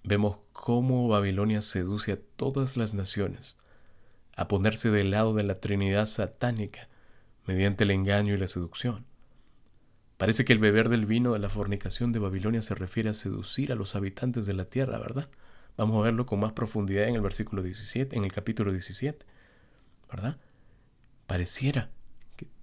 vemos 0.02 0.38
cómo 0.52 1.06
Babilonia 1.06 1.62
seduce 1.62 2.12
a 2.12 2.18
todas 2.36 2.76
las 2.76 2.94
naciones 2.94 3.56
a 4.36 4.48
ponerse 4.48 4.90
del 4.90 5.12
lado 5.12 5.34
de 5.34 5.44
la 5.44 5.60
Trinidad 5.60 6.06
satánica 6.06 6.88
mediante 7.46 7.84
el 7.84 7.92
engaño 7.92 8.34
y 8.34 8.38
la 8.38 8.48
seducción. 8.48 9.06
Parece 10.16 10.44
que 10.44 10.52
el 10.52 10.58
beber 10.58 10.88
del 10.88 11.06
vino 11.06 11.32
de 11.32 11.38
la 11.38 11.48
fornicación 11.48 12.10
de 12.10 12.18
Babilonia 12.18 12.60
se 12.60 12.74
refiere 12.74 13.10
a 13.10 13.14
seducir 13.14 13.70
a 13.70 13.76
los 13.76 13.94
habitantes 13.94 14.46
de 14.46 14.54
la 14.54 14.64
tierra, 14.64 14.98
¿verdad? 14.98 15.28
Vamos 15.76 16.00
a 16.00 16.04
verlo 16.04 16.26
con 16.26 16.40
más 16.40 16.52
profundidad 16.52 17.06
en 17.06 17.14
el 17.14 17.20
versículo 17.20 17.62
17, 17.62 18.16
en 18.16 18.24
el 18.24 18.32
capítulo 18.32 18.72
17, 18.72 19.24
¿verdad? 20.10 20.38
Pareciera 21.28 21.90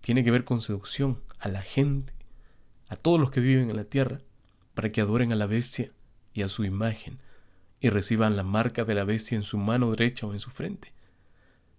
tiene 0.02 0.24
que 0.24 0.32
ver 0.32 0.44
con 0.44 0.62
seducción 0.62 1.22
a 1.40 1.50
la 1.50 1.62
gente, 1.62 2.14
a 2.88 2.96
todos 2.96 3.20
los 3.20 3.32
que 3.32 3.40
viven 3.40 3.70
en 3.70 3.76
la 3.76 3.86
tierra, 3.86 4.22
para 4.74 4.92
que 4.92 5.02
adoren 5.02 5.32
a 5.32 5.36
la 5.36 5.46
bestia 5.46 5.92
y 6.34 6.42
a 6.42 6.50
su 6.50 6.64
imagen, 6.64 7.20
y 7.80 7.90
reciban 7.90 8.36
la 8.36 8.44
marca 8.44 8.86
de 8.86 8.96
la 8.96 9.06
bestia 9.06 9.36
en 9.36 9.44
su 9.44 9.58
mano 9.58 9.92
derecha 9.92 10.28
o 10.28 10.34
en 10.34 10.40
su 10.40 10.52
frente. 10.52 10.94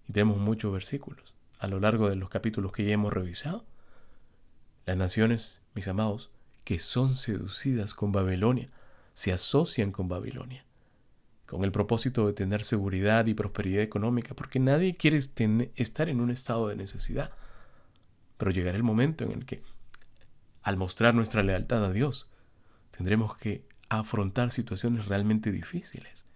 Y 0.09 0.13
tenemos 0.13 0.39
muchos 0.39 0.73
versículos 0.73 1.33
a 1.63 1.69
lo 1.69 1.79
largo 1.79 2.11
de 2.11 2.17
los 2.17 2.29
capítulos 2.29 2.73
que 2.73 2.85
ya 2.85 2.95
hemos 2.95 3.13
revisado. 3.13 3.65
Las 4.85 4.97
naciones, 4.97 5.63
mis 5.77 5.87
amados, 5.87 6.33
que 6.65 6.81
son 6.81 7.17
seducidas 7.17 7.95
con 7.95 8.11
Babilonia, 8.11 8.69
se 9.15 9.33
asocian 9.33 9.93
con 9.93 10.09
Babilonia, 10.09 10.65
con 11.47 11.63
el 11.63 11.71
propósito 11.71 12.27
de 12.27 12.33
tener 12.33 12.65
seguridad 12.65 13.27
y 13.27 13.35
prosperidad 13.35 13.83
económica, 13.83 14.35
porque 14.35 14.59
nadie 14.59 14.97
quiere 14.97 15.19
estar 15.19 16.09
en 16.09 16.21
un 16.21 16.33
estado 16.33 16.67
de 16.67 16.75
necesidad. 16.75 17.31
Pero 18.43 18.51
llegará 18.51 18.77
el 18.77 18.83
momento 18.83 19.23
en 19.23 19.31
el 19.31 19.47
que, 19.47 19.63
al 20.63 20.77
mostrar 20.77 21.15
nuestra 21.15 21.45
lealtad 21.45 21.85
a 21.85 21.93
Dios, 21.93 22.29
tendremos 22.91 23.37
que 23.37 23.65
afrontar 23.89 24.51
situaciones 24.51 25.07
realmente 25.07 25.53
difíciles. 25.53 26.27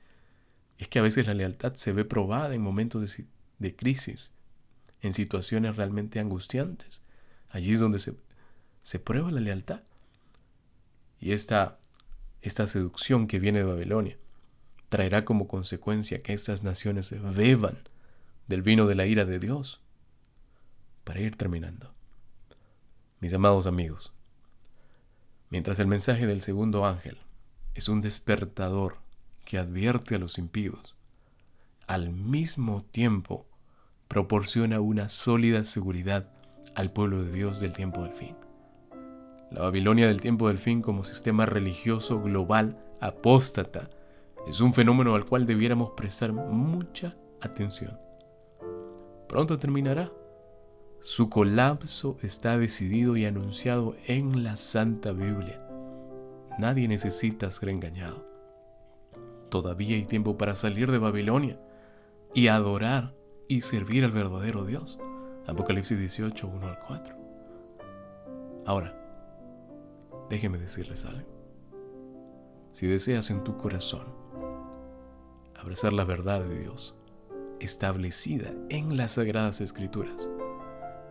Es 0.79 0.87
que 0.87 1.01
a 1.01 1.03
veces 1.03 1.27
la 1.27 1.35
lealtad 1.35 1.75
se 1.75 1.91
ve 1.91 2.05
probada 2.05 2.55
en 2.55 2.63
momentos 2.63 3.19
de, 3.59 3.75
crisis, 3.75 4.31
en 5.01 5.15
situaciones 5.15 5.75
realmente 5.75 6.21
angustiantes. 6.21 7.03
Allí 7.49 7.73
es 7.73 7.81
donde 7.81 7.99
se, 7.99 8.15
se 8.83 9.01
prueba 9.01 9.33
la 9.33 9.41
lealtad. 9.41 9.83
Y 11.19 11.33
esta, 11.33 11.81
esta 12.41 12.69
seducción 12.69 13.27
que 13.27 13.41
viene 13.41 13.59
de 13.59 13.65
Babilonia 13.65 14.17
traerá 14.91 15.25
como 15.25 15.49
consecuencia 15.49 16.23
que 16.23 16.35
estas 16.35 16.63
naciones 16.63 17.13
beban 17.35 17.79
del 18.47 18.63
vino 18.63 18.87
de 18.87 18.95
la 18.95 19.07
ira 19.07 19.25
de 19.25 19.41
Dios. 19.41 19.81
Para 21.03 21.19
ir 21.19 21.35
terminando. 21.35 21.96
Mis 23.21 23.33
amados 23.33 23.67
amigos, 23.67 24.13
mientras 25.49 25.79
el 25.79 25.87
mensaje 25.87 26.27
del 26.27 26.43
segundo 26.43 26.85
ángel 26.85 27.19
es 27.75 27.89
un 27.89 28.03
despertador 28.03 28.99
que 29.47 29.57
advierte 29.57 30.17
a 30.17 30.19
los 30.19 30.37
impíos. 30.37 30.95
Al 31.87 32.11
mismo 32.11 32.85
tiempo, 32.91 33.47
proporciona 34.07 34.81
una 34.81 35.09
sólida 35.09 35.65
seguridad 35.65 36.29
al 36.75 36.93
pueblo 36.93 37.23
de 37.25 37.33
Dios 37.33 37.59
del 37.59 37.73
tiempo 37.73 38.03
del 38.03 38.13
fin. 38.13 38.37
La 39.51 39.63
Babilonia 39.63 40.09
del 40.09 40.21
tiempo 40.21 40.49
del 40.49 40.59
fin 40.59 40.83
como 40.83 41.03
sistema 41.03 41.47
religioso 41.47 42.21
global 42.21 42.79
apóstata 43.01 43.89
es 44.47 44.61
un 44.61 44.75
fenómeno 44.75 45.15
al 45.15 45.25
cual 45.25 45.47
debiéramos 45.47 45.93
prestar 45.97 46.35
mucha 46.35 47.17
atención. 47.41 47.99
Pronto 49.27 49.59
terminará. 49.59 50.13
Su 51.01 51.29
colapso 51.31 52.19
está 52.23 52.59
decidido 52.59 53.17
y 53.17 53.25
anunciado 53.27 53.97
en 54.07 54.43
la 54.43 54.57
Santa 54.57 55.13
Biblia. 55.13 55.63
Nadie 56.59 56.89
necesita 56.89 57.51
ser 57.51 57.69
engañado. 57.69 58.27
Todavía 59.51 59.97
hay 59.97 60.05
tiempo 60.05 60.37
para 60.37 60.57
salir 60.57 60.91
de 60.91 60.99
Babilonia 60.99 61.61
y 62.35 62.49
adorar 62.49 63.15
y 63.49 63.61
servir 63.61 64.05
al 64.05 64.11
verdadero 64.11 64.65
Dios. 64.65 64.99
Apocalipsis 65.47 65.99
18, 65.99 66.49
1 66.49 66.67
al 66.67 66.79
4. 66.81 67.17
Ahora, 68.67 68.97
déjeme 70.29 70.59
decirles 70.59 71.05
algo. 71.05 71.29
Si 72.73 72.87
deseas 72.87 73.31
en 73.31 73.45
tu 73.45 73.57
corazón 73.57 74.07
abrazar 75.55 75.93
la 75.93 76.05
verdad 76.05 76.43
de 76.43 76.59
Dios, 76.59 76.97
establecida 77.61 78.53
en 78.69 78.97
las 78.97 79.13
sagradas 79.13 79.61
escrituras, 79.61 80.29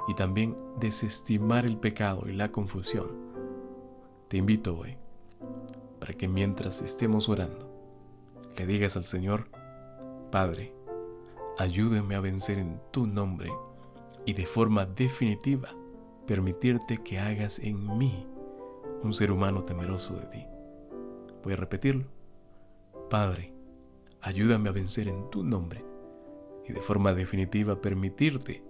y 0.07 0.13
también 0.13 0.55
desestimar 0.79 1.65
el 1.65 1.77
pecado 1.77 2.27
y 2.27 2.33
la 2.33 2.51
confusión, 2.51 3.07
te 4.27 4.37
invito 4.37 4.77
hoy 4.77 4.97
para 5.99 6.13
que 6.13 6.27
mientras 6.27 6.81
estemos 6.81 7.29
orando, 7.29 7.71
le 8.55 8.65
digas 8.65 8.95
al 8.95 9.05
Señor, 9.05 9.49
Padre, 10.31 10.73
ayúdame 11.57 12.15
a 12.15 12.19
vencer 12.19 12.59
en 12.59 12.79
tu 12.91 13.07
nombre 13.07 13.51
y 14.25 14.33
de 14.33 14.45
forma 14.45 14.85
definitiva 14.85 15.69
permitirte 16.27 16.97
que 17.03 17.19
hagas 17.19 17.59
en 17.59 17.97
mí 17.97 18.27
un 19.03 19.13
ser 19.13 19.31
humano 19.31 19.63
temeroso 19.63 20.15
de 20.15 20.25
ti. 20.27 20.45
Voy 21.43 21.53
a 21.53 21.57
repetirlo. 21.57 22.05
Padre, 23.09 23.53
ayúdame 24.21 24.69
a 24.69 24.73
vencer 24.73 25.07
en 25.07 25.29
tu 25.29 25.43
nombre 25.43 25.85
y 26.67 26.73
de 26.73 26.81
forma 26.81 27.13
definitiva 27.13 27.81
permitirte 27.81 28.63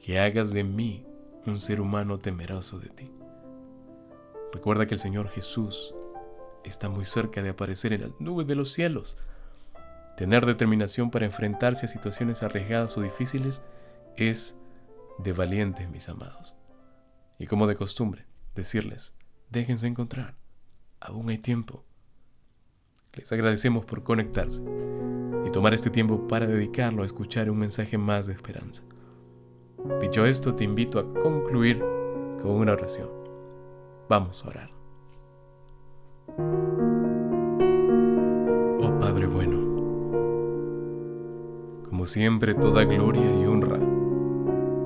que 0.00 0.18
hagas 0.20 0.52
de 0.52 0.64
mí 0.64 1.06
un 1.46 1.60
ser 1.60 1.80
humano 1.80 2.18
temeroso 2.18 2.78
de 2.78 2.88
ti. 2.88 3.10
Recuerda 4.52 4.86
que 4.86 4.94
el 4.94 5.00
Señor 5.00 5.28
Jesús 5.28 5.94
está 6.64 6.88
muy 6.88 7.04
cerca 7.04 7.42
de 7.42 7.50
aparecer 7.50 7.92
en 7.92 8.02
las 8.02 8.20
nubes 8.20 8.46
de 8.46 8.54
los 8.54 8.72
cielos. 8.72 9.16
Tener 10.16 10.46
determinación 10.46 11.10
para 11.10 11.26
enfrentarse 11.26 11.86
a 11.86 11.88
situaciones 11.88 12.42
arriesgadas 12.42 12.96
o 12.96 13.02
difíciles 13.02 13.62
es 14.16 14.56
de 15.18 15.32
valientes, 15.32 15.88
mis 15.88 16.08
amados. 16.08 16.56
Y 17.38 17.46
como 17.46 17.66
de 17.66 17.76
costumbre, 17.76 18.26
decirles, 18.54 19.14
déjense 19.50 19.86
encontrar, 19.86 20.36
aún 21.00 21.28
hay 21.28 21.38
tiempo. 21.38 21.84
Les 23.12 23.30
agradecemos 23.32 23.84
por 23.84 24.02
conectarse 24.02 24.62
y 25.46 25.50
tomar 25.50 25.74
este 25.74 25.90
tiempo 25.90 26.26
para 26.28 26.46
dedicarlo 26.46 27.02
a 27.02 27.06
escuchar 27.06 27.50
un 27.50 27.58
mensaje 27.58 27.98
más 27.98 28.26
de 28.26 28.32
esperanza. 28.32 28.82
Dicho 30.00 30.24
esto, 30.24 30.54
te 30.54 30.64
invito 30.64 30.98
a 30.98 31.12
concluir 31.14 31.78
con 32.40 32.52
una 32.52 32.72
oración. 32.72 33.08
Vamos 34.08 34.44
a 34.44 34.48
orar. 34.48 34.70
Oh 38.78 38.98
Padre 39.00 39.26
bueno, 39.26 39.58
como 41.88 42.06
siempre 42.06 42.54
toda 42.54 42.84
gloria 42.84 43.24
y 43.40 43.46
honra 43.46 43.78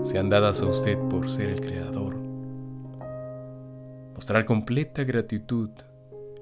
sean 0.03 0.31
dadas 0.31 0.63
a 0.63 0.67
usted 0.67 0.99
por 1.09 1.31
ser 1.31 1.51
el 1.51 1.61
Creador. 1.61 2.17
Mostrar 4.15 4.45
completa 4.45 5.05
gratitud 5.05 5.71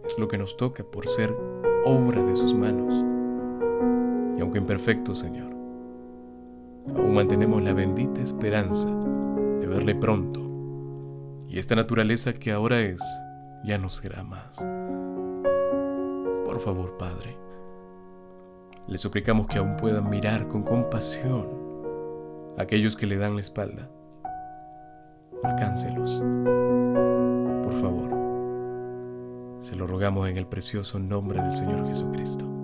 es 0.05 0.19
lo 0.19 0.29
que 0.29 0.39
nos 0.39 0.57
toca 0.57 0.85
por 0.85 1.07
ser 1.07 1.35
obra 1.85 2.23
de 2.23 2.37
sus 2.37 2.55
manos. 2.55 3.05
Y 4.37 4.41
aunque 4.41 4.59
imperfecto, 4.59 5.15
Señor, 5.15 5.58
aún 6.97 7.15
mantenemos 7.15 7.63
la 7.63 7.73
bendita 7.73 8.21
esperanza 8.21 8.89
de 8.89 9.67
verle 9.67 9.95
pronto. 9.95 10.41
Y 11.49 11.59
esta 11.59 11.75
naturaleza 11.75 12.33
que 12.33 12.53
ahora 12.53 12.81
es, 12.81 13.01
ya 13.65 13.79
no 13.79 13.89
será 13.89 14.23
más. 14.23 14.57
Por 16.45 16.61
favor, 16.61 16.97
Padre, 16.99 17.37
le 18.87 18.99
suplicamos 18.99 19.47
que 19.47 19.59
aún 19.59 19.77
puedan 19.77 20.09
mirar 20.09 20.49
con 20.49 20.63
compasión 20.63 21.47
a 22.57 22.63
aquellos 22.63 22.97
que 22.97 23.07
le 23.07 23.17
dan 23.17 23.35
la 23.35 23.41
espalda. 23.41 23.89
Alcáncelos. 25.43 26.23
Por 27.63 27.73
favor. 27.81 28.11
Se 29.61 29.77
lo 29.77 29.87
rogamos 29.87 30.29
en 30.29 30.37
el 30.37 30.47
precioso 30.47 30.99
nombre 30.99 31.41
del 31.43 31.53
Señor 31.53 31.87
Jesucristo. 31.87 32.58